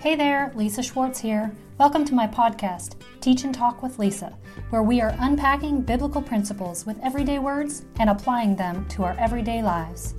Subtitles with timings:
[0.00, 1.52] Hey there, Lisa Schwartz here.
[1.78, 4.36] Welcome to my podcast, Teach and Talk with Lisa,
[4.70, 9.62] where we are unpacking biblical principles with everyday words and applying them to our everyday
[9.62, 10.14] lives.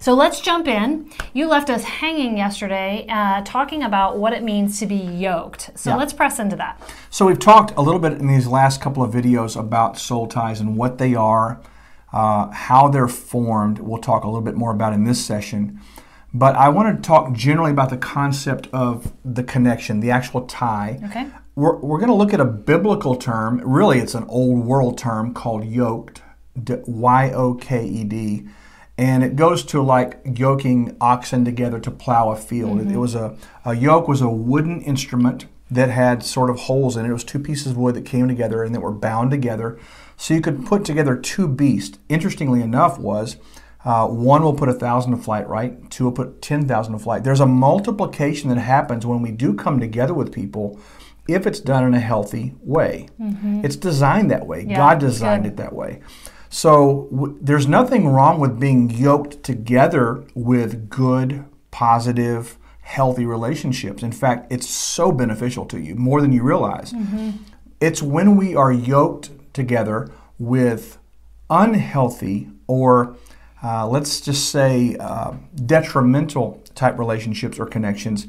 [0.00, 1.10] So let's jump in.
[1.32, 5.70] You left us hanging yesterday uh, talking about what it means to be yoked.
[5.78, 5.96] So Yeah.
[5.96, 6.80] let's press into that.
[7.10, 10.60] So we've talked a little bit in these last couple of videos about soul ties
[10.60, 11.60] and what they are,
[12.12, 13.78] uh, how they're formed.
[13.78, 15.80] We'll talk a little bit more about in this session.
[16.36, 21.00] But I want to talk generally about the concept of the connection, the actual tie.
[21.04, 21.28] Okay.
[21.54, 23.60] We're, we're going to look at a biblical term.
[23.64, 26.22] Really, it's an old world term called yoked,
[26.56, 28.48] Y O K E D.
[28.98, 32.78] And it goes to like yoking oxen together to plow a field.
[32.78, 32.98] It, it mm-hmm.
[32.98, 37.10] was a, a yoke was a wooden instrument that had sort of holes in it.
[37.10, 39.78] It was two pieces of wood that came together and that were bound together.
[40.16, 41.98] So you could put together two beasts.
[42.08, 43.36] Interestingly enough, was
[43.84, 45.90] uh, one will put a thousand to flight, right?
[45.90, 47.22] Two will put ten thousand to flight.
[47.24, 50.78] There's a multiplication that happens when we do come together with people,
[51.28, 53.08] if it's done in a healthy way.
[53.64, 54.64] It's designed that way.
[54.66, 56.00] Yeah, God designed it that way.
[56.48, 64.02] So w- there's nothing wrong with being yoked together with good, positive, healthy relationships.
[64.02, 66.94] In fact, it's so beneficial to you more than you realize.
[67.80, 70.98] It's when we are yoked together with
[71.50, 73.16] unhealthy or
[73.64, 75.32] uh, let's just say uh,
[75.64, 78.26] detrimental type relationships or connections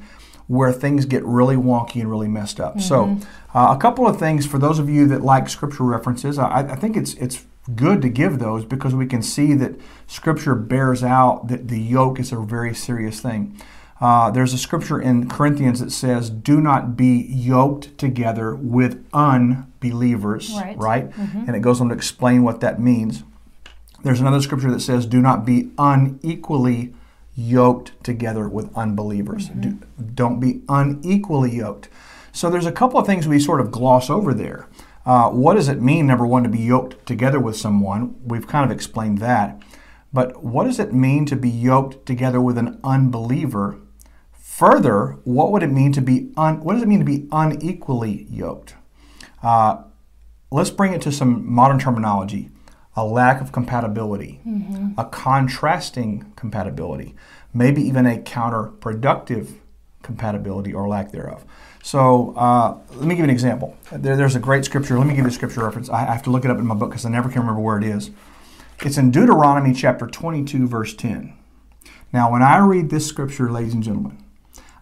[0.47, 2.79] where things get really wonky and really messed up.
[2.79, 3.17] So,
[3.53, 6.75] uh, a couple of things for those of you that like scripture references, I, I
[6.75, 9.75] think it's it's good to give those because we can see that
[10.07, 13.59] scripture bears out that the yoke is a very serious thing.
[13.99, 20.53] Uh, there's a scripture in Corinthians that says, "Do not be yoked together with unbelievers."
[20.55, 20.77] Right.
[20.77, 21.11] right?
[21.17, 23.23] And it goes on to explain what that means.
[24.05, 26.93] There's another scripture that says, "Do not be unequally
[27.35, 29.49] yoked together with unbelievers.
[29.49, 29.79] Do,
[30.13, 31.89] don't be unequally yoked."
[32.31, 34.67] So there's a couple of things we sort of gloss over there.
[35.07, 38.13] Uh, what does it mean, number one, to be yoked together with someone?
[38.23, 39.59] We've kind of explained that.
[40.13, 43.79] But what does it mean to be yoked together with an unbeliever?
[44.33, 48.27] Further, what would it mean to be un, what does it mean to be unequally
[48.29, 48.75] yoked?
[49.41, 49.77] Uh,
[50.51, 52.51] let's bring it to some modern terminology
[52.95, 54.39] a lack of compatibility,
[54.97, 57.13] a contrasting compatibility,
[57.53, 59.55] maybe even a counterproductive
[60.01, 61.43] compatibility or lack thereof.
[61.83, 63.77] So uh, let me give you an example.
[63.91, 64.97] There, there's a great scripture.
[64.97, 65.89] Let me give you a scripture reference.
[65.89, 67.77] I have to look it up in my book because I never can remember where
[67.77, 68.11] it is.
[68.81, 71.33] It's in Deuteronomy chapter 22, verse 10.
[72.11, 74.23] Now, when I read this scripture, ladies and gentlemen,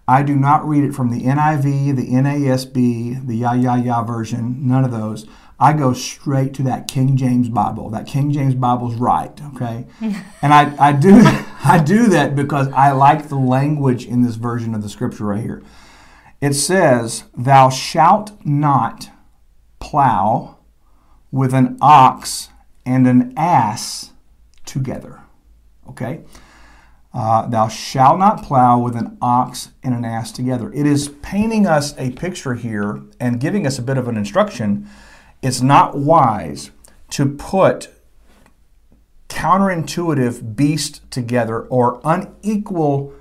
[0.08, 4.68] I do not read it from the NIV, the NASB, the Ya Ya Ya version,
[4.68, 5.26] none of those.
[5.64, 7.90] I go straight to that King James Bible.
[7.90, 9.86] That King James Bible's right, okay?
[10.42, 11.22] and I, I do
[11.64, 15.42] I do that because I like the language in this version of the scripture right
[15.42, 15.64] here.
[16.42, 19.10] It says, Thou shalt not
[19.80, 20.58] plow
[21.32, 22.50] with an ox
[22.86, 24.12] and an ass
[24.66, 25.22] together.
[25.88, 26.24] Okay?
[27.14, 30.74] Uh, thou shalt not plow with an ox and an ass together.
[30.74, 34.90] It is painting us a picture here and giving us a bit of an instruction.
[35.44, 36.72] It's not wise
[37.12, 37.90] to put
[39.28, 43.14] counterintuitive beasts together or unequal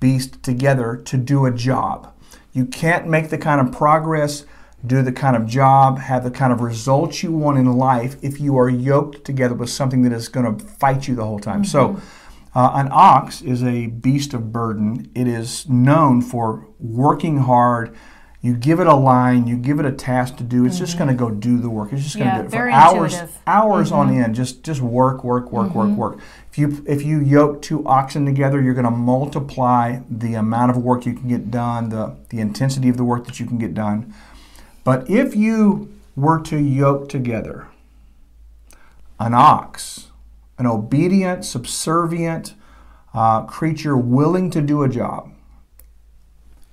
[0.00, 2.12] beasts together to do a job.
[2.52, 4.44] You can't make the kind of progress,
[4.84, 8.40] do the kind of job, have the kind of results you want in life if
[8.40, 11.64] you are yoked together with something that is going to fight you the whole time.
[11.64, 12.00] So,
[12.56, 15.10] uh, an ox is a beast of burden.
[15.14, 17.94] It is known for working hard.
[18.40, 20.64] You give it a line, you give it a task to do.
[20.64, 21.34] It's just going to mm-hmm.
[21.34, 21.92] go do the work.
[21.92, 23.38] It's just going to Yeah, do it for hours, intuitive.
[23.48, 24.22] hours on mm-hmm.
[24.22, 24.34] end.
[24.36, 25.96] Just just work, work, work, work, mm-hmm.
[25.96, 26.18] work.
[26.50, 30.76] If you if you yoke two oxen together, you're going to multiply the amount of
[30.76, 33.74] work you can get done, the the intensity of the work that you can get
[33.74, 34.14] done.
[34.84, 37.66] But if you were to yoke together
[39.18, 40.08] an ox,
[40.58, 42.54] an obedient, subservient
[43.12, 45.32] uh, creature willing to do a job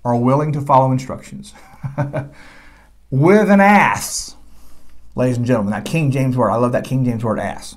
[0.06, 1.54] or willing to follow instructions,
[3.10, 4.36] with an ass,
[5.16, 7.76] ladies and gentlemen, that King James word, I love that King James word ass.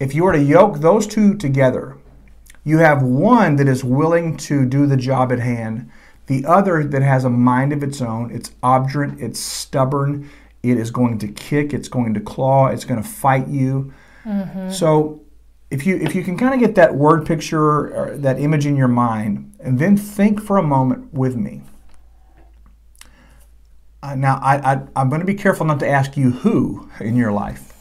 [0.00, 1.96] If you were to yoke those two together,
[2.64, 5.88] you have one that is willing to do the job at hand,
[6.26, 8.32] the other that has a mind of its own.
[8.32, 10.28] It's obdurate, it's stubborn,
[10.64, 13.94] it is going to kick, it's going to claw, it's going to fight you.
[14.24, 14.70] Mm-hmm.
[14.72, 15.20] So
[15.70, 18.76] if you if you can kind of get that word picture or that image in
[18.76, 21.62] your mind, and then think for a moment with me.
[24.02, 27.16] Uh, now, I, I, I'm going to be careful not to ask you who in
[27.16, 27.72] your life,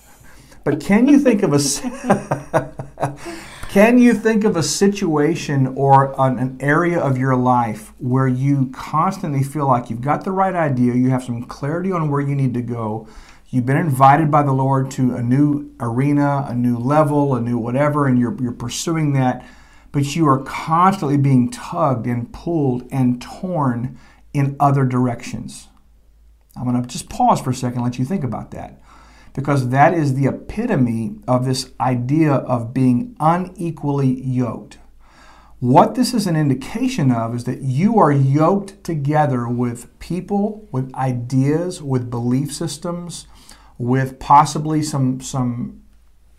[0.64, 1.60] but can you think of a
[3.76, 8.72] Can you think of a situation or an, an area of your life where you
[8.74, 12.36] constantly feel like you've got the right idea, you have some clarity on where you
[12.36, 13.06] need to go,
[13.56, 17.58] you've been invited by the Lord to a new arena, a new level, a new
[17.58, 19.48] whatever, and you're, you're pursuing that,
[19.94, 23.98] but you are constantly being tugged and pulled and torn
[24.34, 25.70] in other directions?
[26.58, 28.82] I'm going to just pause for a second and let you think about that
[29.34, 34.80] because that is the epitome of this idea of being unequally yoked.
[35.66, 40.94] What this is an indication of is that you are yoked together with people, with
[40.94, 43.26] ideas, with belief systems,
[43.80, 45.82] with possibly some, some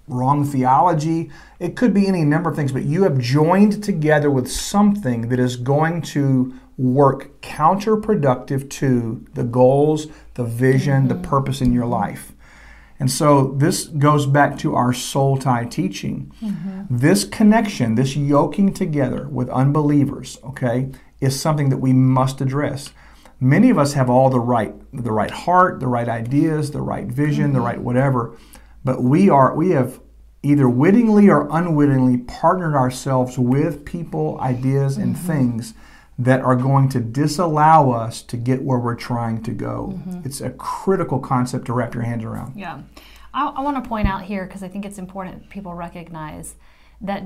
[0.07, 1.33] wrong theology.
[1.59, 5.41] It could be any number of things, but you have joined together with something that
[5.41, 11.21] is going to work counterproductive to the goals, the vision, mm-hmm.
[11.21, 12.33] the purpose in your life.
[12.99, 16.33] And so this goes back to our soul tie teaching.
[16.43, 16.83] Mm-hmm.
[16.91, 20.91] This connection, this yoking together with unbelievers, okay,
[21.21, 22.93] is something that we must address.
[23.39, 27.07] Many of us have all the right the right heart, the right ideas, the right
[27.07, 27.55] vision, mm-hmm.
[27.55, 28.37] the right whatever,
[28.83, 30.01] but we are we have
[30.43, 35.27] either wittingly or unwittingly partnered ourselves with people, ideas and mm-hmm.
[35.27, 35.75] things
[36.19, 39.93] that are going to disallow us to get where we're trying to go.
[39.95, 40.21] Mm-hmm.
[40.25, 42.57] It's a critical concept to wrap your hands around.
[42.57, 42.83] Yeah.
[43.35, 46.55] I, I want to point out here because I think it's important people recognize
[47.03, 47.23] that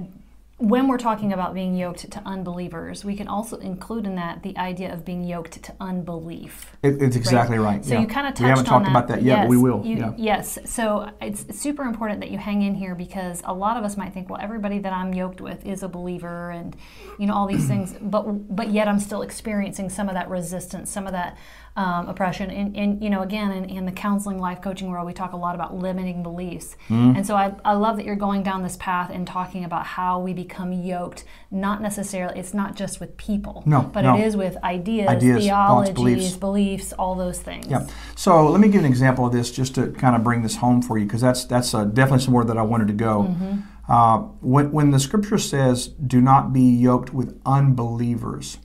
[0.61, 4.55] when we're talking about being yoked to unbelievers, we can also include in that the
[4.59, 6.77] idea of being yoked to unbelief.
[6.83, 7.77] It, it's exactly right.
[7.77, 7.85] right.
[7.85, 8.03] So yeah.
[8.03, 8.45] you kind of touched on that.
[8.45, 8.91] we haven't talked that.
[8.91, 9.83] about that yet, yes, but we will.
[9.87, 10.13] You, yeah.
[10.19, 10.59] Yes.
[10.67, 14.13] So it's super important that you hang in here because a lot of us might
[14.13, 16.77] think, well, everybody that I'm yoked with is a believer, and
[17.19, 18.25] you know all these things, but
[18.55, 21.39] but yet I'm still experiencing some of that resistance, some of that
[21.77, 22.51] um, oppression.
[22.51, 25.37] And, and, you know, again, in, in, the counseling, life coaching world, we talk a
[25.37, 26.77] lot about limiting beliefs.
[26.89, 27.17] Mm.
[27.17, 30.21] And so I, I love that you're going down this path and talking about how
[30.21, 34.17] we become yoked, not necessarily, it's not just with people, no, but no.
[34.17, 36.37] it is with ideas, ideas theologies, thoughts, beliefs.
[36.37, 36.93] beliefs.
[36.95, 37.67] all those things.
[37.69, 37.87] Yeah.
[38.17, 40.83] So let me give an example of this just to kind of bring this home
[40.83, 43.23] for you, because that's, that's uh, definitely somewhere that I wanted to go.
[43.23, 43.61] Mm-hmm.
[43.89, 48.59] Uh, when, when the scripture says, do not be yoked with unbelievers,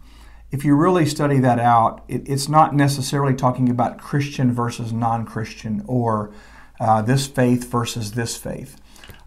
[0.56, 5.26] if you really study that out, it, it's not necessarily talking about Christian versus non
[5.26, 6.32] Christian or
[6.80, 8.80] uh, this faith versus this faith.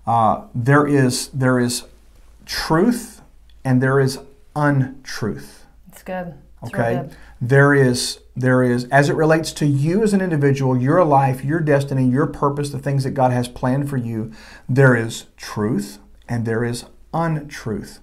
[0.06, 1.84] Uh, there, is, there is
[2.46, 3.20] truth
[3.62, 4.20] and there is
[4.56, 5.66] untruth.
[5.88, 6.32] It's good.
[6.62, 7.02] It's okay?
[7.02, 7.16] Good.
[7.42, 11.60] There is there is as it relates to you as an individual, your life, your
[11.60, 14.32] destiny, your purpose, the things that God has planned for you,
[14.68, 15.98] there is truth
[16.28, 18.00] and there is untruth.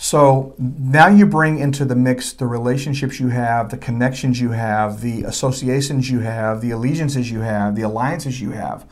[0.00, 5.00] So now you bring into the mix the relationships you have, the connections you have,
[5.00, 8.88] the associations you have, the allegiances you have, the alliances you have.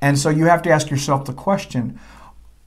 [0.00, 1.98] And so you have to ask yourself the question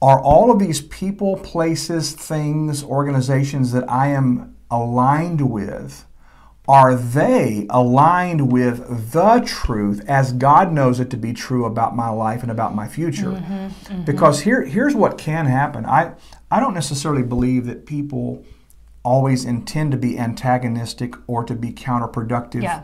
[0.02, 6.06] are all of these people, places, things, organizations that I am aligned with?
[6.68, 12.10] Are they aligned with the truth as God knows it to be true about my
[12.10, 13.32] life and about my future?
[13.32, 14.02] Mm-hmm, mm-hmm.
[14.04, 15.86] Because here, here's what can happen.
[15.86, 16.14] I,
[16.52, 18.46] I don't necessarily believe that people
[19.04, 22.84] always intend to be antagonistic or to be counterproductive yeah.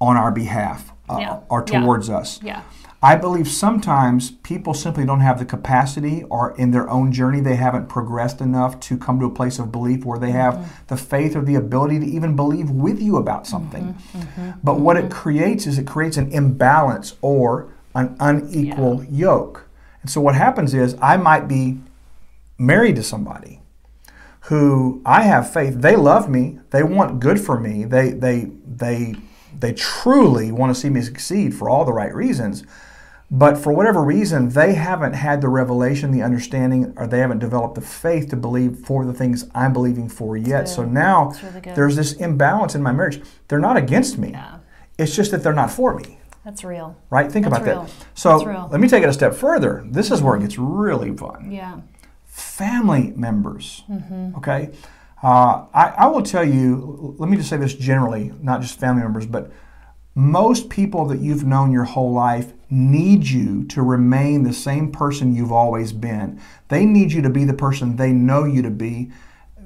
[0.00, 1.40] on our behalf uh, yeah.
[1.48, 2.16] or towards yeah.
[2.16, 2.42] us.
[2.42, 2.62] Yeah.
[3.02, 7.56] I believe sometimes people simply don't have the capacity or in their own journey they
[7.56, 10.84] haven't progressed enough to come to a place of belief where they have mm-hmm.
[10.88, 13.94] the faith or the ability to even believe with you about something.
[13.94, 14.18] Mm-hmm.
[14.18, 14.50] Mm-hmm.
[14.62, 15.12] But what it mm-hmm.
[15.12, 19.66] creates is it creates an imbalance or an unequal yoke.
[20.02, 21.78] And so what happens is I might be
[22.60, 23.60] married to somebody
[24.42, 29.16] who I have faith, they love me, they want good for me, they they they
[29.58, 32.64] they truly want to see me succeed for all the right reasons.
[33.32, 37.76] But for whatever reason, they haven't had the revelation, the understanding, or they haven't developed
[37.76, 40.68] the faith to believe for the things I'm believing for yet.
[40.68, 43.22] So now really there's this imbalance in my marriage.
[43.46, 44.30] They're not against me.
[44.30, 44.58] Yeah.
[44.98, 46.18] It's just that they're not for me.
[46.44, 46.96] That's real.
[47.08, 47.30] Right?
[47.30, 47.82] Think That's about real.
[47.84, 48.06] that.
[48.14, 49.84] So let me take it a step further.
[49.88, 51.52] This is where it gets really fun.
[51.52, 51.80] Yeah.
[52.30, 53.82] Family members.
[53.90, 54.36] Mm-hmm.
[54.36, 54.70] Okay.
[55.22, 59.02] Uh, I, I will tell you, let me just say this generally, not just family
[59.02, 59.52] members, but
[60.14, 65.34] most people that you've known your whole life need you to remain the same person
[65.34, 66.40] you've always been.
[66.68, 69.10] They need you to be the person they know you to be.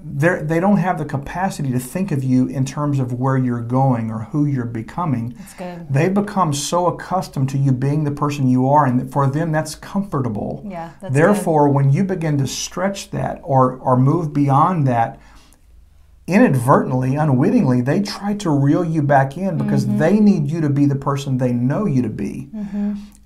[0.07, 3.63] They're, they don't have the capacity to think of you in terms of where you're
[3.63, 5.31] going or who you're becoming.
[5.39, 5.87] That's good.
[5.89, 9.75] They've become so accustomed to you being the person you are, and for them, that's
[9.75, 10.63] comfortable.
[10.69, 11.75] Yeah, that's Therefore, good.
[11.75, 15.19] when you begin to stretch that or, or move beyond that,
[16.27, 19.99] inadvertently, unwittingly, they try to reel you back in because Mm-hmm.
[19.99, 22.49] they need you to be the person they know you to be.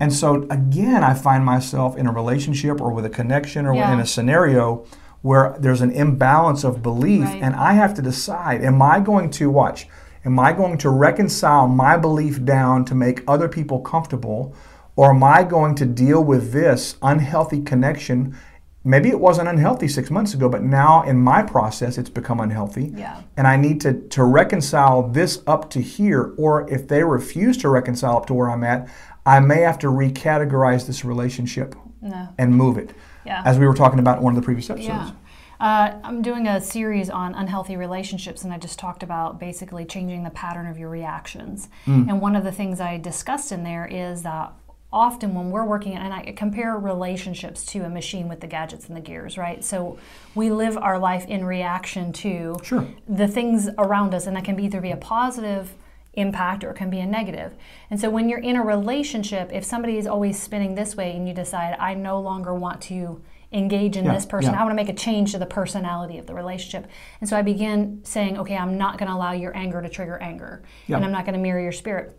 [0.01, 3.93] And so, again, I find myself in a relationship or with a connection or Yeah.
[3.93, 4.85] in a scenario
[5.21, 7.41] where there's an imbalance of belief, Right.
[7.41, 9.87] and I have to decide am I going to watch?
[10.25, 14.53] Am I going to reconcile my belief down to make other people comfortable?
[14.95, 18.35] Or am I going to deal with this unhealthy connection?
[18.83, 22.91] Maybe it wasn't unhealthy six months ago, but now in my process, it's become unhealthy.
[22.95, 23.21] Yeah.
[23.37, 26.33] And I need to, to reconcile this up to here.
[26.37, 28.89] Or if they refuse to reconcile up to where I'm at,
[29.25, 32.29] I may have to recategorize this relationship No.
[32.37, 32.91] and move it.
[33.25, 33.41] Yeah.
[33.45, 34.87] As we were talking about in one of the previous episodes.
[34.87, 35.11] Yeah.
[35.59, 40.23] Uh, I'm doing a series on unhealthy relationships, and I just talked about basically changing
[40.23, 41.67] the pattern of your reactions.
[41.85, 44.53] And one of the things I discussed in there is that
[44.91, 48.95] often when we're working, and I compare relationships to a machine with the gadgets and
[48.95, 49.61] the gears, right?
[49.63, 49.99] So
[50.33, 52.87] we live our life in reaction to Sure.
[53.07, 55.73] the things around us, and that can either be a positive
[56.13, 57.55] impact or it can be a negative.
[57.89, 61.27] And so when you're in a relationship, if somebody is always spinning this way and
[61.27, 64.59] you decide, I no longer want to engage in Yeah, this person, yeah.
[64.59, 66.89] I want to make a change to the personality of the relationship.
[67.19, 70.17] And so I begin saying, okay, I'm not going to allow your anger to trigger
[70.17, 70.97] anger, Yeah.
[70.97, 72.15] and I'm not going to mirror your spirit.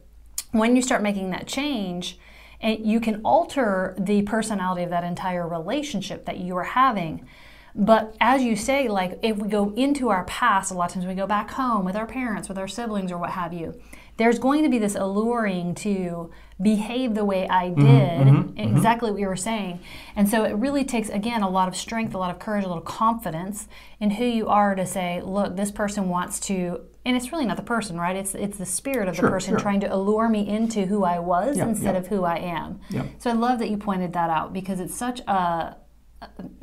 [0.52, 2.18] When you start making that change,
[2.61, 7.26] and you can alter the personality of that entire relationship that you are having.
[7.74, 11.06] But as you say, like if we go into our past, a lot of times
[11.06, 13.80] we go back home with our parents, with our siblings, or what have you.
[14.16, 18.76] There's going to be this alluring to behave the way I mm-hmm, did, mm-hmm, mm-hmm.
[18.76, 19.80] exactly what you were saying.
[20.14, 22.68] And so it really takes, again, a lot of strength, a lot of courage, a
[22.68, 23.66] little confidence
[23.98, 27.56] in who you are to say, look, this person wants to, and it's really not
[27.56, 28.14] the person, right?
[28.14, 29.60] It's it's the spirit of Sure, the person sure.
[29.60, 32.00] trying to allure me into who I was Yeah, instead yeah.
[32.00, 32.80] of who I am.
[32.90, 33.04] Yeah.
[33.18, 35.76] So I love that you pointed that out because it's such a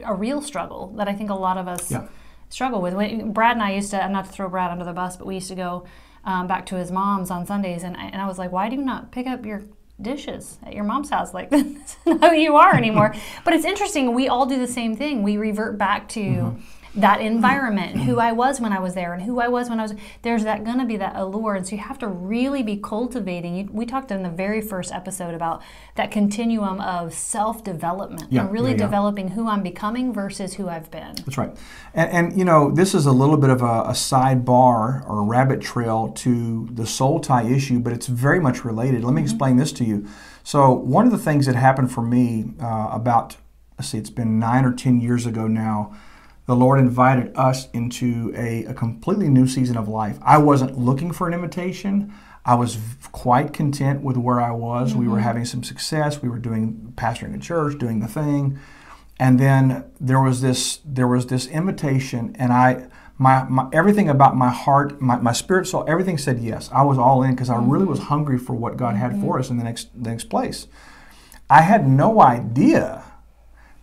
[0.03, 2.07] a real struggle that I think a lot of us Yeah.
[2.49, 2.93] struggle with.
[2.93, 5.35] When, Brad and I used to, not to throw Brad under the bus, but we
[5.35, 5.85] used to go
[6.23, 8.75] um, back to his mom's on Sundays, and I, and I was like, why do
[8.75, 9.63] you not pick up your
[10.01, 11.33] dishes at your mom's house?
[11.33, 13.15] Like, that's not who you are anymore.
[13.45, 15.23] but it's interesting, we all do the same thing.
[15.23, 16.21] We revert back to.
[16.21, 16.61] Mm-hmm.
[16.95, 19.79] That environment, and who I was when I was there, and who I was when
[19.79, 22.63] I was there's that going to be that allure, and so you have to really
[22.63, 23.69] be cultivating.
[23.71, 25.61] We talked in the very first episode about
[25.95, 28.85] that continuum of self development, Yeah, and really yeah, yeah.
[28.85, 31.15] developing who I'm becoming versus who I've been.
[31.25, 31.55] That's right.
[31.93, 35.23] And, and you know, this is a little bit of a, a sidebar or a
[35.23, 39.03] rabbit trail to the soul tie issue, but it's very much related.
[39.03, 40.07] Let me explain this to you.
[40.43, 43.35] So, one of the things that happened for me uh, about,
[43.77, 45.95] let's see, it's been nine or 10 years ago now,
[46.47, 50.17] the Lord invited us into a, a completely new season of life.
[50.21, 52.13] I wasn't looking for an invitation.
[52.45, 52.79] I was
[53.11, 54.95] quite content with where I was.
[54.95, 55.23] We were mm-hmm.
[55.23, 56.21] having some success.
[56.21, 58.59] We were doing pastoring a church, doing the thing
[59.19, 62.87] and then there was this there was this invitation and i
[63.19, 66.97] my, my everything about my heart my, my spirit soul everything said yes i was
[66.97, 67.91] all in because i really mm-hmm.
[67.91, 69.39] was hungry for what god had for mm-hmm.
[69.39, 70.67] us in the next the next place
[71.49, 73.03] i had no idea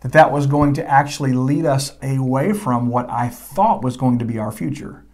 [0.05, 4.19] that that was going to actually lead us away from what i thought was going
[4.19, 5.05] to be our future.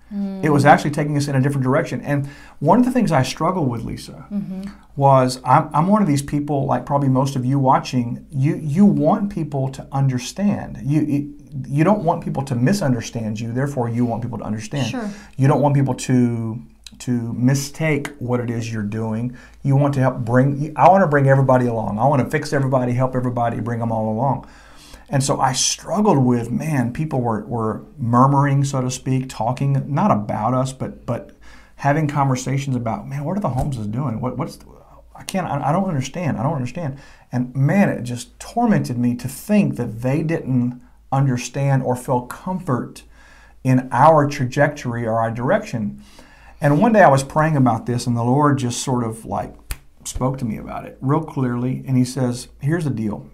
[0.42, 0.70] It was hmm.
[0.70, 2.00] actually taking us in a different direction.
[2.00, 2.26] And
[2.58, 4.64] one of the things i struggled with lisa mm-hmm.
[4.96, 8.84] was I'm, I'm one of these people like probably most of you watching you you
[8.84, 10.78] want people to understand.
[10.82, 14.88] You it, you don't want people to misunderstand you therefore you want people to understand.
[14.88, 15.10] Sure.
[15.36, 16.60] you don't want people to
[16.98, 19.36] to mistake what it is you're doing.
[19.62, 22.00] You want to help bring i want to bring everybody along.
[22.00, 24.48] I want to fix everybody help everybody bring them all along
[25.10, 30.10] and so I struggled with, man, people were, were murmuring, so to speak, talking not
[30.10, 31.32] about us, but but
[31.76, 34.20] having conversations about, man, what are the Holmeses doing?
[34.20, 34.58] What, what's
[35.16, 36.38] I can't, I, I don't understand.
[36.38, 36.98] I don't understand.
[37.32, 43.02] And man, it just tormented me to think that they didn't understand or feel comfort
[43.64, 46.02] in our trajectory or our direction.
[46.60, 49.54] And one day I was praying about this, and the Lord just sort of like
[50.04, 51.82] spoke to me about it real clearly.
[51.86, 53.28] And He says, Here's the deal.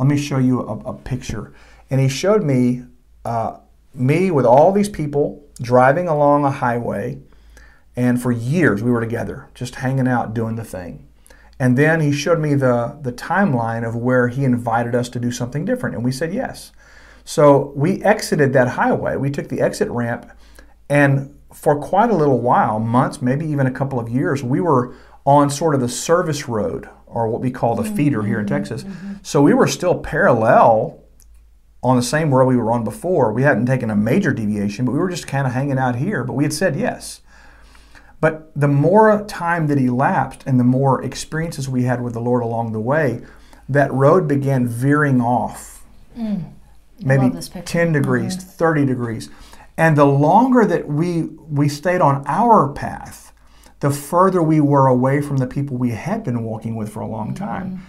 [0.00, 1.52] Let me show you a, a picture.
[1.90, 2.84] And He showed me
[3.22, 3.58] uh,
[3.92, 7.18] me with all these people driving along a highway.
[7.94, 11.06] And for years we were together, just hanging out, doing the thing.
[11.58, 15.30] And then He showed me the, the timeline of where He invited us to do
[15.30, 15.94] something different.
[15.94, 16.72] And we said yes.
[17.26, 19.16] So we exited that highway.
[19.16, 20.32] We took the exit ramp,
[20.88, 24.94] and for quite a little while, months, maybe even a couple of years, we were
[25.26, 27.96] on sort of the service road, or what we call the mm-hmm.
[27.96, 28.54] feeder here in mm-hmm.
[28.54, 28.84] Texas.
[29.22, 31.02] So we were still parallel
[31.82, 33.32] on the same road we were on before.
[33.32, 36.24] We hadn't taken a major deviation, but we were just kind of hanging out here.
[36.24, 37.22] But we had said yes.
[38.20, 42.42] But the more time that elapsed and the more experiences we had with the Lord
[42.42, 43.22] along the way,
[43.68, 45.84] that road began veering off
[46.16, 46.52] mm.
[47.00, 47.72] maybe this picture.
[47.72, 47.92] 10 mm-hmm.
[47.94, 49.30] degrees, 30 degrees.
[49.78, 53.29] And the longer that we we stayed on our path,
[53.80, 57.06] the further we were away from the people we had been walking with for a
[57.06, 57.70] long time.
[57.70, 57.84] Mm-hmm.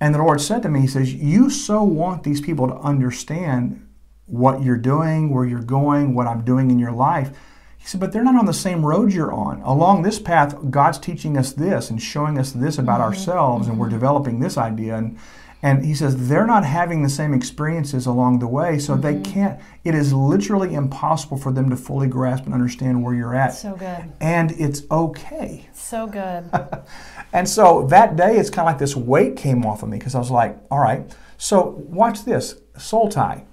[0.00, 3.86] And the Lord said to me, He says, You so want these people to understand
[4.26, 7.30] what you're doing, where you're going, what I'm doing in your life.
[7.78, 9.60] He said, but they're not on the same road you're on.
[9.62, 13.10] Along this path, God's teaching us this and showing us this about mm-hmm.
[13.10, 13.94] ourselves, and we're mm-hmm.
[13.94, 14.96] developing this idea.
[14.96, 15.18] And,
[15.62, 19.32] and he says they're not having the same experiences along the way, so they mm-hmm.
[19.32, 23.54] can't, it is literally impossible for them to fully grasp and understand where you're at.
[23.54, 24.12] So good.
[24.20, 25.68] And it's okay.
[25.72, 26.50] So good.
[27.32, 30.14] And so that day, it's kind of like this weight came off of me because
[30.14, 33.44] I was like, all right, so watch this soul tie.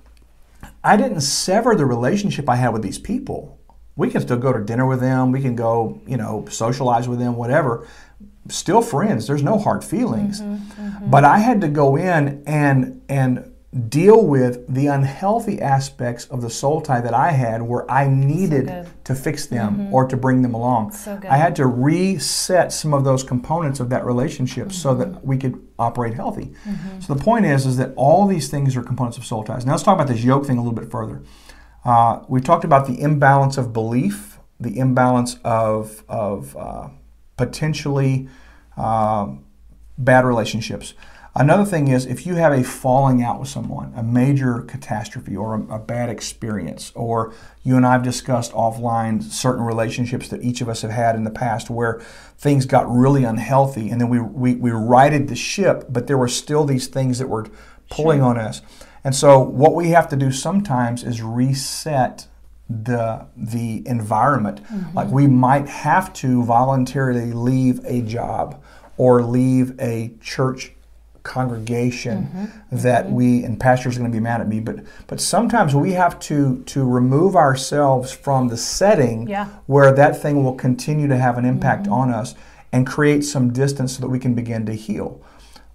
[0.83, 3.59] I didn't sever the relationship I had with these people.
[3.97, 7.19] We can still go to dinner with them, we can go, you know, socialize with
[7.19, 7.87] them, whatever.
[8.49, 9.27] Still friends.
[9.27, 10.41] There's no hard feelings.
[11.05, 13.49] But I had to go in and and
[13.89, 18.67] deal with the unhealthy aspects of the soul tie that I had where I needed
[18.67, 18.87] good.
[19.05, 20.91] to fix them or to bring them along.
[20.91, 21.19] So.
[21.27, 25.13] I had to reset some of those components of that relationship so Mm-hmm.
[25.13, 26.51] that we could operate healthy.
[26.99, 29.65] So the point is, is that all these things are components of soul ties.
[29.65, 31.23] Now let's talk about this yoke thing a little bit further.
[31.83, 36.89] Uh, we talked about the imbalance of belief, the imbalance of of uh,
[37.37, 38.27] potentially
[38.77, 39.27] uh,
[39.97, 40.93] bad relationships.
[41.35, 45.55] Another thing is if you have a falling out with someone, a major catastrophe or
[45.55, 50.61] a, a bad experience, or you and I have discussed offline certain relationships that each
[50.61, 51.99] of us have had in the past where
[52.37, 56.27] things got really unhealthy and then we, we, we righted the ship, but there were
[56.27, 57.47] still these things that were
[57.89, 58.61] pulling on us.
[59.03, 62.27] And so what we have to do sometimes is reset
[62.69, 64.63] the the environment.
[64.63, 64.95] Mm-hmm.
[64.95, 68.63] Like we might have to voluntarily leave a job
[68.97, 70.73] or leave a church
[71.23, 72.43] congregation mm-hmm.
[72.43, 72.77] Mm-hmm.
[72.79, 75.93] that we and pastors are going to be mad at me but but sometimes we
[75.93, 79.47] have to to remove ourselves from the setting Yeah.
[79.65, 82.35] where that thing will continue to have an impact on us
[82.73, 85.21] and create some distance so that we can begin to heal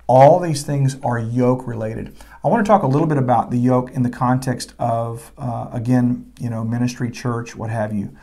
[0.08, 2.16] all these things are yoke related.
[2.48, 5.68] I want to talk a little bit about the yoke in the context of, uh,
[5.70, 8.16] again, you know, ministry, church, what have you.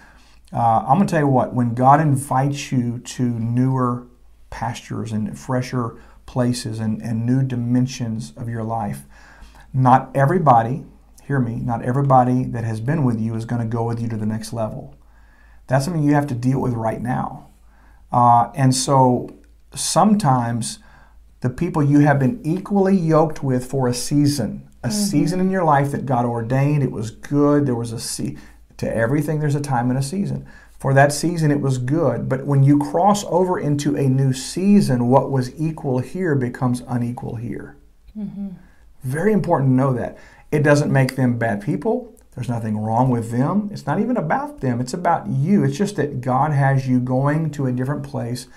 [0.52, 4.08] Uh, I'm going to tell you what, when God invites you to newer
[4.50, 9.04] pastures and fresher places and, and new dimensions of your life,
[9.72, 10.86] not everybody,
[11.28, 14.08] hear me, not everybody that has been with you is going to go with you
[14.08, 14.96] to the next level.
[15.68, 17.50] That's something you have to deal with right now.
[18.12, 19.36] Uh, and so
[19.76, 20.80] sometimes
[21.46, 24.98] the people you have been equally yoked with for a season, a mm-hmm.
[24.98, 28.38] season in your life that God ordained, it was good, there was a se-
[28.78, 30.48] to everything there's a time and a season.
[30.80, 35.08] For that season it was good, but when you cross over into a new season,
[35.08, 37.78] what was equal here becomes unequal here.
[38.18, 38.50] Mm-hmm.
[39.04, 40.18] Very important to know that.
[40.52, 42.18] It doesn't make them bad people.
[42.34, 43.70] There's nothing wrong with them.
[43.72, 44.82] It's not even about them.
[44.82, 45.64] It's about you.
[45.64, 48.48] It's just that God has you going to a different place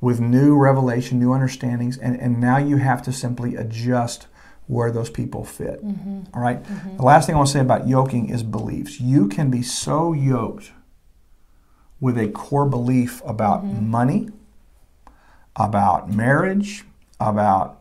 [0.00, 4.26] with new revelation, new understandings, and, and now you have to simply adjust
[4.66, 5.84] where those people fit.
[5.84, 6.22] Mm-hmm.
[6.34, 6.62] All right?
[6.62, 6.98] Mm-hmm.
[6.98, 9.00] The last thing I want to say about yoking is beliefs.
[9.00, 10.72] You can be so yoked
[12.00, 13.90] with a core belief about mm-hmm.
[13.90, 14.28] money,
[15.56, 16.84] about marriage,
[17.18, 17.80] about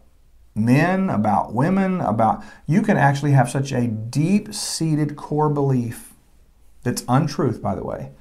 [0.55, 6.13] men, about women, about you can actually have such a deep-seated core belief
[6.81, 8.11] that's untruth, by the way,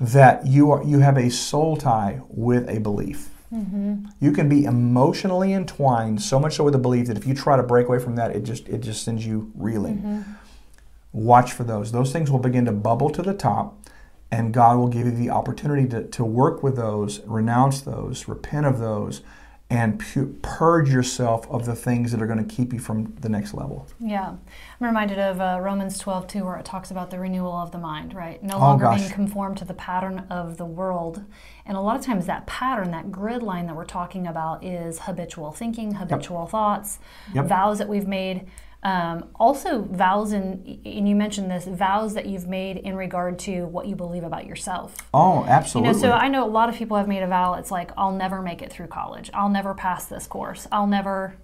[0.00, 3.30] that you are you have a soul tie with a belief.
[3.52, 4.06] Mm-hmm.
[4.20, 7.56] You can be emotionally entwined so much so with a belief that if you try
[7.56, 9.98] to break away from that, it just it just sends you reeling.
[9.98, 10.32] Mm-hmm.
[11.12, 11.92] Watch for those.
[11.92, 13.78] Those things will begin to bubble to the top,
[14.30, 18.66] and God will give you the opportunity to, to work with those, renounce those, repent
[18.66, 19.22] of those,
[19.68, 19.98] and
[20.42, 23.84] purge yourself of the things that are going to keep you from the next level.
[23.98, 24.28] Yeah.
[24.28, 27.78] I'm reminded of uh, Romans 12, too, where it talks about the renewal of the
[27.78, 28.40] mind, right?
[28.44, 29.00] No Oh, longer gosh.
[29.00, 31.24] being conformed to the pattern of the world.
[31.64, 35.00] And a lot of times that pattern, that grid line that we're talking about is
[35.00, 37.00] habitual thinking, habitual thoughts,
[37.34, 37.46] Yep.
[37.46, 38.46] vows that we've made.
[38.82, 43.66] Um, also, vows, in, and you mentioned this, vows that you've made in regard to
[43.66, 44.94] what you believe about yourself.
[45.12, 45.92] Oh, You absolutely.
[45.94, 47.54] know, so I know a lot of people have made a vow.
[47.54, 49.28] It's like, I'll never make it through college.
[49.34, 50.68] I'll never pass this course.
[50.70, 51.34] I'll never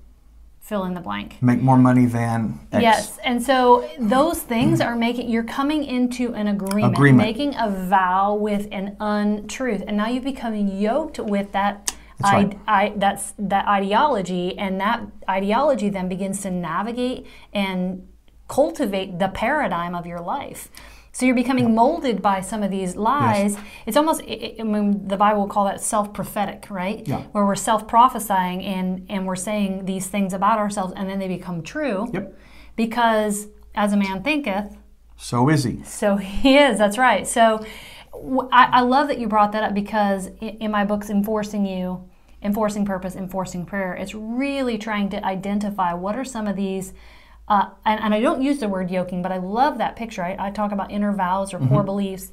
[0.60, 1.38] fill in the blank.
[1.42, 2.80] Make more money than X.
[2.82, 7.26] Yes, and so those things are making you're coming into an agreement, Agreement.
[7.26, 11.91] making a vow with an untruth, and now you're becoming yoked with that.
[12.18, 12.58] That's right.
[12.66, 18.06] I, that's that ideology, and that ideology then begins to navigate and
[18.48, 20.68] cultivate the paradigm of your life.
[21.14, 23.58] So you're becoming molded by some of these lies.
[23.84, 27.06] It's almost, I I mean, the Bible will call that self-prophetic, right?
[27.06, 27.22] Yeah.
[27.32, 31.62] Where we're self-prophesying and and we're saying these things about ourselves, and then they become
[31.62, 32.38] true Yep.
[32.76, 34.76] because as a man thinketh,
[35.16, 35.82] so is he.
[35.84, 36.78] So he is.
[36.78, 37.26] That's right.
[37.26, 37.64] So
[38.52, 42.08] I, I love that you brought that up because in, in my books, Enforcing You,
[42.42, 46.92] Enforcing Purpose, Enforcing Prayer, it's really trying to identify what are some of these.
[47.48, 50.22] Uh, and, and I don't use the word yoking, but I love that picture.
[50.22, 52.32] I, I talk about inner vows or core beliefs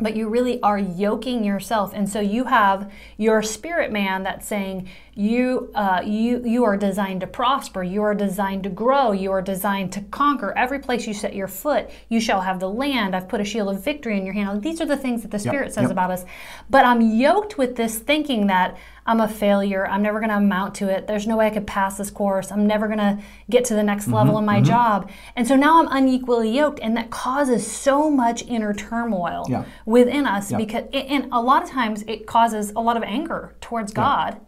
[0.00, 1.92] but you really are yoking yourself.
[1.94, 7.20] And so you have your spirit man that's saying you uh, you you are designed
[7.20, 7.82] to prosper.
[7.82, 9.12] You are designed to grow.
[9.12, 10.56] You are designed to conquer.
[10.56, 13.14] Every place you set your foot you shall have the land.
[13.14, 14.62] I've put a shield of victory in your hand.
[14.62, 15.90] These are the things that the spirit says yep.
[15.90, 16.24] about us.
[16.70, 20.74] But i'm yoked with this thinking that i'm a failure i'm never going to amount
[20.74, 23.18] to it there's no way i could pass this course i'm never going to
[23.50, 26.96] get to the next level in my job and so now i'm unequally yoked and
[26.96, 29.64] that causes so much inner turmoil Yeah.
[29.86, 33.92] within us because and a lot of times it causes a lot of anger towards
[33.92, 34.40] God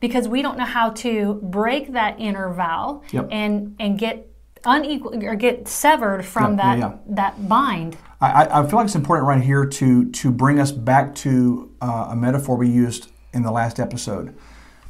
[0.00, 3.28] because we don't know how to break that inner vow Yep.
[3.32, 4.26] and and get
[4.64, 7.14] unequal or get severed from Yeah, yeah, that yeah.
[7.14, 7.96] that bind.
[8.20, 11.70] I, I I feel like it's important right here to to bring us back to
[11.80, 14.34] uh, a metaphor we used in the last episode.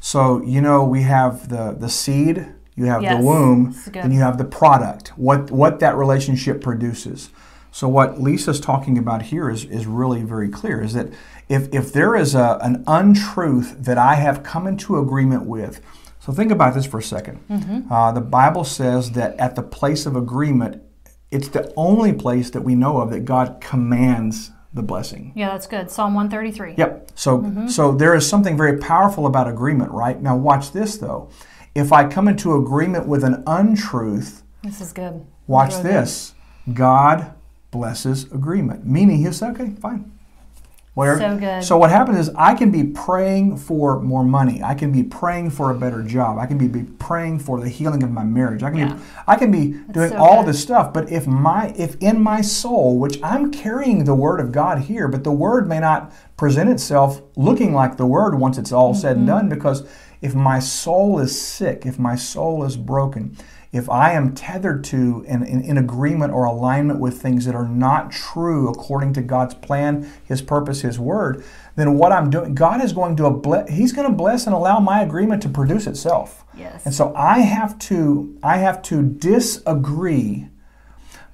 [0.01, 3.89] So you know we have the the seed, you have Yes, the womb, this is
[3.93, 4.05] good.
[4.05, 5.09] and you have the product.
[5.17, 7.31] What what that relationship produces.
[7.71, 10.83] So what Lisa's talking about here is is really very clear.
[10.83, 11.09] Is that
[11.49, 15.81] if if there is a, an untruth that I have come into agreement with.
[16.21, 17.93] So think about this for a 2nd Mm-hmm.
[17.93, 20.83] Uh, the Bible says that at the place of agreement,
[21.31, 25.33] it's the only place that we know of that God commands the blessing.
[25.35, 25.91] Yeah, that's good.
[25.91, 26.75] Psalm 133.
[26.79, 27.11] Yep.
[27.15, 27.69] So Mm-hmm.
[27.69, 30.21] so there is something very powerful about agreement, right?
[30.23, 31.29] Now watch this though.
[31.75, 35.27] If I come into agreement with an untruth, This is good.
[35.47, 35.93] watch Really good.
[35.93, 36.35] this.
[36.73, 37.33] God
[37.71, 38.87] blesses agreement.
[38.87, 40.11] Meaning he'll say, okay, fine.
[40.99, 41.21] Whatever.
[41.21, 41.63] So good.
[41.63, 44.65] So what happens is I can be praying for more money.
[44.65, 46.39] I can be praying for a better job.
[46.39, 48.65] I can be, be praying for the healing of my marriage.
[48.65, 48.95] I can Yeah.
[48.95, 50.49] be I can be doing so all good.
[50.49, 50.93] this stuff.
[50.93, 55.07] But if my if in my soul, which I'm carrying the word of God here,
[55.07, 59.17] but the word may not present itself looking like the word once it's all said
[59.17, 59.47] and Mm-hmm.
[59.47, 59.87] done, because
[60.21, 63.37] if my soul is sick, if my soul is broken,
[63.71, 68.11] if I am tethered to and in, agreement or alignment with things that are not
[68.11, 71.45] true according to God's plan, His purpose, His word,
[71.77, 73.71] then what I'm doing, God is going to bless.
[73.71, 76.45] He's going to bless and allow my agreement to produce itself.
[76.57, 76.85] Yes.
[76.87, 80.49] And so I have to I have to disagree,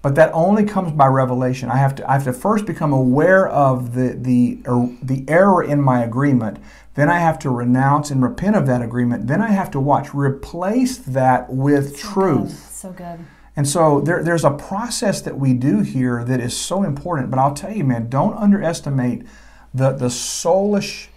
[0.02, 1.70] but that only comes by revelation.
[1.70, 5.62] I have to I have to first become aware of the the er, the error
[5.62, 6.58] in my agreement.
[6.94, 9.26] Then I have to renounce and repent of that agreement.
[9.26, 12.70] Then I have to watch replace that with truth.
[12.72, 13.20] So good.
[13.56, 17.30] And so there, there's a process that we do here that is so important.
[17.30, 19.24] But I'll tell you, man, don't underestimate
[19.72, 21.08] the the soulish,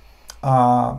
[0.41, 0.97] uh,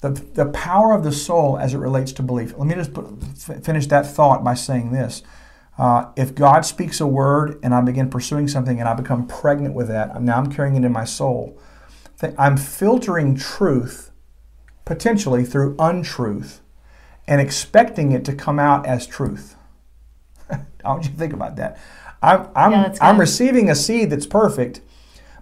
[0.00, 2.56] the the power of the soul as it relates to belief.
[2.56, 3.06] Let me just put,
[3.48, 5.22] f- finish that thought by saying this:
[5.76, 9.74] uh, If God speaks a word and I begin pursuing something and I become pregnant
[9.74, 11.60] with that, now I'm carrying it in my soul.
[12.38, 14.10] I'm filtering truth
[14.84, 16.62] potentially through untruth
[17.26, 19.54] and expecting it to come out as truth.
[20.50, 21.78] I want you to think about that.
[22.22, 24.80] I'm I'm, Yeah, I'm receiving a seed that's perfect,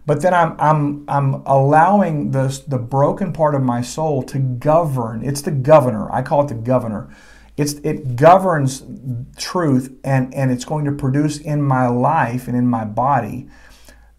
[0.05, 5.25] but then I'm I'm I'm allowing the the broken part of my soul to govern.
[5.25, 6.13] It's the governor.
[6.13, 7.09] I call it the governor.
[7.57, 8.85] It's it governs
[9.39, 13.49] truth and and it's going to produce in my life and in my body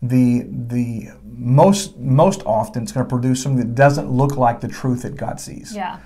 [0.02, 4.68] the the most most often it's going to produce something that doesn't look like the
[4.68, 5.74] truth that God sees.
[5.76, 6.00] Yeah.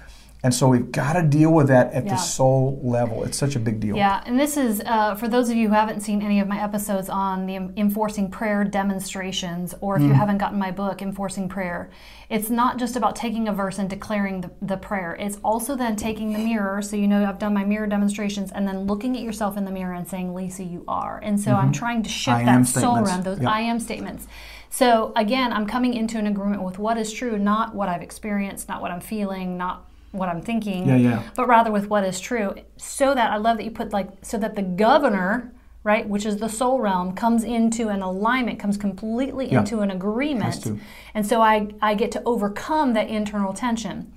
[0.43, 2.13] And so we've got to deal with that at Yeah.
[2.13, 3.23] the soul level.
[3.23, 3.95] It's such a big deal.
[3.95, 6.59] Yeah, and this is uh, for those of you who haven't seen any of my
[6.61, 11.89] episodes on the enforcing prayer demonstrations, or if you haven't gotten my book, Enforcing Prayer.
[12.29, 15.15] It's not just about taking a verse and declaring the, the prayer.
[15.19, 16.81] It's also then taking the mirror.
[16.81, 19.71] So you know I've done my mirror demonstrations, and then looking at yourself in the
[19.71, 22.49] mirror and saying, "Lisa, you are." And so I'm trying to shift Mm-hmm.
[22.49, 23.47] I that soul around, those Yep.
[23.49, 24.27] I am statements.
[24.69, 28.69] So again, I'm coming into an agreement with what is true, not what I've experienced,
[28.69, 31.23] not what I'm feeling, not what I'm thinking Yeah, yeah.
[31.35, 34.37] but rather with what is true so that i love that you put like so
[34.37, 39.49] that the governor right which is the soul realm comes into an alignment comes completely
[39.51, 39.59] Yeah.
[39.59, 40.67] into an agreement.
[41.15, 44.11] And so i i get to overcome that internal tension.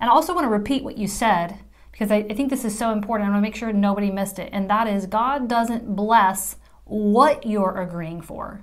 [0.00, 1.56] And i also want to repeat what you said
[1.92, 3.28] because i, I think this is so important.
[3.28, 4.48] I want to make sure nobody missed it.
[4.52, 8.62] And that is god doesn't bless what you're agreeing for.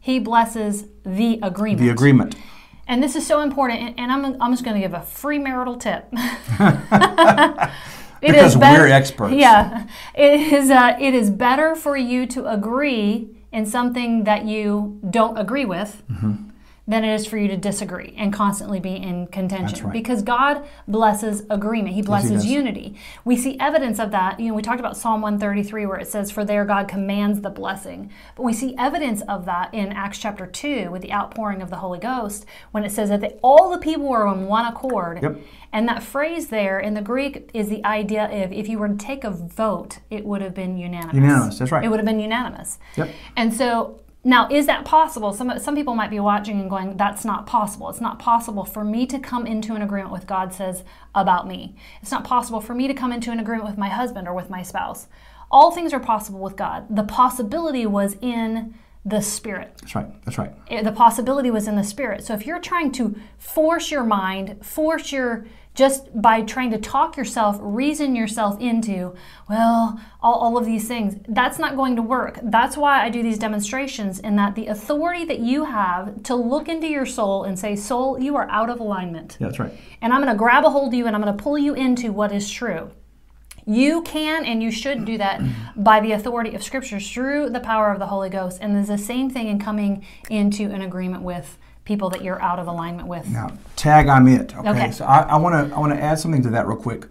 [0.00, 1.80] He blesses the agreement.
[1.80, 2.34] The agreement.
[2.86, 5.38] And this is so important, and, and I'm, I'm just going to give a free
[5.38, 6.12] marital tip.
[8.22, 9.34] It Because we're experts.
[9.34, 10.70] Yeah, it is.
[10.70, 16.04] Uh, it is better for you to agree in something that you don't agree with
[16.86, 19.84] than it is for you to disagree and constantly be in contention.
[19.84, 19.92] Right.
[19.92, 21.94] Because God blesses agreement.
[21.94, 22.46] He blesses does.
[22.46, 22.96] unity.
[23.24, 24.40] We see evidence of that.
[24.40, 27.50] You know, we talked about Psalm 133 where it says, For there God commands the
[27.50, 28.10] blessing.
[28.34, 31.76] But we see evidence of that in Acts chapter 2 with the outpouring of the
[31.76, 35.22] Holy Ghost when it says that they, all the people were on one accord.
[35.22, 35.38] Yep.
[35.72, 38.96] And that phrase there in the Greek is the idea of if you were to
[38.96, 41.14] take a vote, it would have been unanimous.
[41.14, 41.84] Unanimous, that's right.
[41.84, 42.80] It would have been unanimous.
[42.96, 43.08] Yep.
[43.36, 45.32] And so now, is that possible?
[45.32, 47.88] Some some people might be watching and going, "That's not possible.
[47.88, 51.74] It's not possible for me to come into an agreement with God says about me.
[52.00, 54.48] It's not possible for me to come into an agreement with my husband or with
[54.48, 55.08] my spouse.
[55.50, 56.86] All things are possible with God.
[56.88, 59.72] The possibility was in the spirit.
[59.80, 60.24] That's right.
[60.24, 60.52] That's right.
[60.68, 62.24] It- the possibility was in the spirit.
[62.24, 67.16] So if you're trying to force your mind, force your just by trying to talk
[67.16, 69.14] yourself, reason yourself into,
[69.48, 72.38] well, all, all of these things, that's not going to work.
[72.42, 76.68] That's why I do these demonstrations, in that the authority that you have to look
[76.68, 79.38] into your soul and say, Soul, you are out of alignment.
[79.40, 79.72] Yeah, that's right.
[80.02, 81.74] And I'm going to grab a hold of you and I'm going to pull you
[81.74, 82.90] into what is true.
[83.64, 85.40] You can and you should do that
[85.76, 88.58] by the authority of scriptures through the power of the Holy Ghost.
[88.60, 92.58] And there's the same thing in coming into an agreement with people that you're out
[92.58, 93.28] of alignment with.
[93.28, 94.56] Now, tag I'm it.
[94.56, 94.68] Okay.
[94.70, 94.90] Okay.
[94.90, 97.06] So I want to I want to add something to that real quick.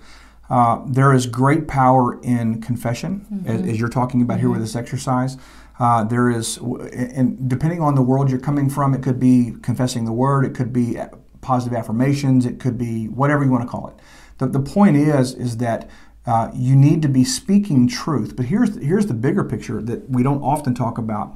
[0.50, 4.76] Uh, there is great power in confession, as, as you're talking about here with this
[4.76, 5.38] exercise.
[5.80, 10.04] Uh, there is, and depending on the world you're coming from, it could be confessing
[10.04, 10.98] the word, it could be
[11.40, 13.96] positive affirmations, it could be whatever you want to call it.
[14.40, 15.90] The, the point is, is that
[16.26, 18.36] uh, you need to be speaking truth.
[18.36, 21.36] But here's here's the bigger picture that we don't often talk about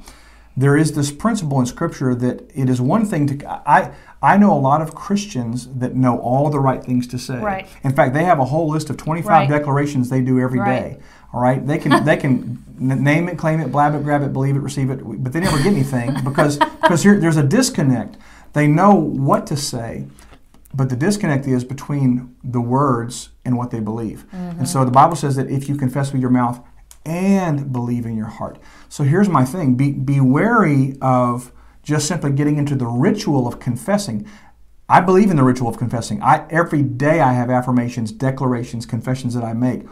[0.56, 4.52] there is this principle in scripture that it is one thing to I I know
[4.52, 7.38] a lot of Christians that know all the right things to say.
[7.38, 7.68] Right.
[7.84, 9.48] In fact, they have a whole list of 25 Right.
[9.48, 10.64] declarations they do every day.
[10.64, 11.00] Right.
[11.32, 11.64] All right?
[11.64, 14.90] They can they can name it, claim it, blab it, grab it, believe it, receive
[14.90, 18.16] it, but they never get anything because because here there's a disconnect.
[18.54, 20.06] They know what to say,
[20.72, 24.24] but the disconnect is between the words and what they believe.
[24.32, 24.86] And so mm-hmm.
[24.86, 26.65] the Bible says that if you confess with your mouth
[27.06, 28.58] and believe in your heart.
[28.88, 33.60] So here's my thing be, be wary of just simply getting into the ritual of
[33.60, 34.28] confessing.
[34.88, 36.22] I believe in the ritual of confessing.
[36.22, 39.82] I every day I have affirmations, declarations, confessions that I make.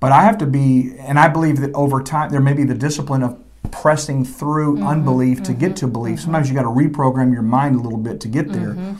[0.00, 2.74] But I have to be, and I believe that over time there may be the
[2.74, 3.38] discipline of
[3.70, 6.14] pressing through mm-hmm, unbelief to get to mm-hmm, belief.
[6.16, 6.24] Mm-hmm.
[6.24, 8.96] Sometimes you got to reprogram your mind a little bit to get there.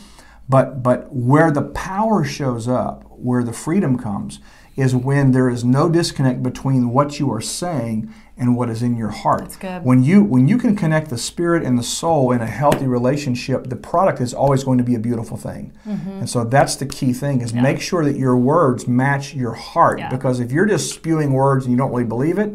[0.48, 4.40] But but where the power shows up, where the freedom comes,
[4.76, 8.96] is when there is no disconnect between what you are saying and what is in
[8.96, 9.40] your heart.
[9.40, 9.84] That's good.
[9.84, 13.66] When you when you can connect the spirit and the soul in a healthy relationship,
[13.66, 15.72] the product is always going to be a beautiful thing.
[15.86, 16.10] Mm-hmm.
[16.10, 19.98] And so that's the key thing is make sure that your words match your heart.
[19.98, 20.08] Yeah.
[20.08, 22.50] Because if you're just spewing words and you don't really believe it,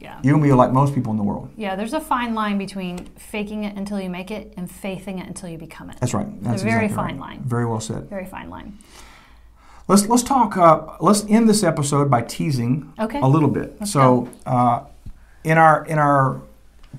[0.00, 0.18] Yeah.
[0.22, 1.50] you're gonna be like most people in the world.
[1.56, 5.26] Yeah, there's a fine line between faking it until you make it and faithing it
[5.26, 5.98] until you become it.
[6.00, 6.26] That's right.
[6.42, 7.28] That's a very exactly fine right.
[7.36, 7.42] line.
[7.44, 8.08] Very well said.
[8.08, 8.78] Very fine line.
[9.92, 10.56] Let's let's talk.
[10.56, 13.20] Uh, let's end this episode by teasing Okay.
[13.20, 13.76] a little bit.
[13.86, 14.84] so, uh,
[15.44, 16.40] in our in our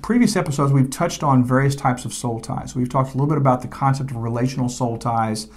[0.00, 2.76] previous episodes, we've touched on various types of soul ties.
[2.76, 5.48] We've talked a little bit about the concept of relational soul ties.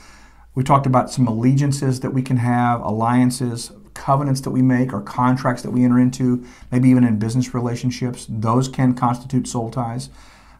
[0.56, 5.02] We talked about some allegiances that we can have, alliances, covenants that we make, or
[5.02, 8.26] contracts that we enter into, maybe even in business relationships.
[8.28, 10.10] Those can constitute soul ties.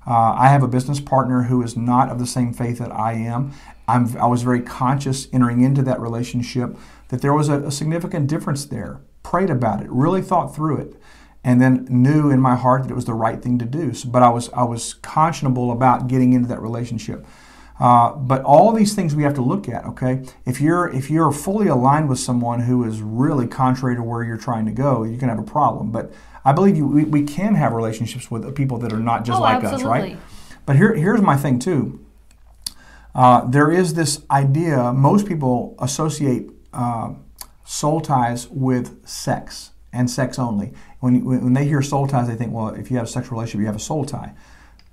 [0.06, 3.14] Uh, I have a business partner who is not of the same faith that I
[3.14, 3.54] am.
[3.88, 6.76] I'm, I was very conscious entering into that relationship
[7.10, 9.02] that there was a, a significant difference there.
[9.24, 10.96] Prayed about it, really thought through it,
[11.44, 13.94] and then knew in my heart that it was the right thing to do.
[13.94, 17.26] So, but I was I was conscionable about getting into that relationship.
[17.80, 19.86] Uh, but all these things we have to look at.
[19.86, 24.24] Okay, if you're if you're fully aligned with someone who is really contrary to where
[24.24, 25.92] you're trying to go, you can have a problem.
[25.92, 26.12] But
[26.44, 29.42] I believe you, we, we can have relationships with people that are not just Oh,
[29.42, 30.18] like us, right?
[30.66, 32.00] But here here's my thing too.
[33.18, 34.94] Uh, there is this idea.
[34.94, 37.16] Most people associate uh,
[37.66, 40.72] soul ties with sex and sex only.
[41.00, 43.62] When, when they hear soul ties, they think, well, if you have a sexual relationship,
[43.62, 44.36] you have a soul tie.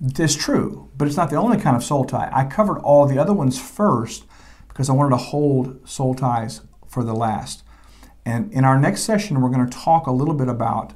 [0.00, 2.30] It's true, but it's not the only kind of soul tie.
[2.32, 4.24] I covered all the other ones first
[4.68, 7.62] because I wanted to hold soul ties for the last.
[8.24, 10.94] And in our next session, we're going to talk a little bit about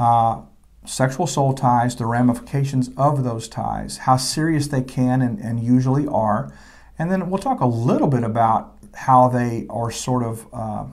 [0.00, 0.42] uh,
[0.86, 6.06] sexual soul ties, the ramifications of those ties, how serious they can and, and usually
[6.06, 6.52] are.
[6.98, 10.86] And then we'll talk a little bit about how they are sort of uh,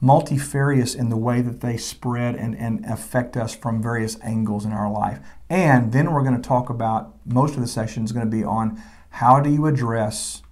[0.00, 4.72] multifarious in the way that they spread and, and affect us from various angles in
[4.72, 5.18] our life.
[5.50, 8.44] And then we're going to talk about most of the session is going to be
[8.44, 10.42] on how do you address,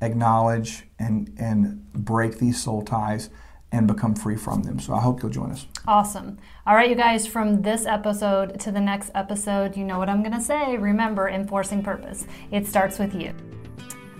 [0.00, 3.28] acknowledge, and, and break these soul ties
[3.76, 4.80] and become free from them.
[4.80, 5.66] So I hope you'll join us.
[5.86, 6.38] Awesome.
[6.66, 10.22] All right, you guys, from this episode to the next episode, you know what I'm
[10.22, 10.78] going to say.
[10.78, 12.26] Remember, enforcing purpose.
[12.50, 13.34] It starts with you.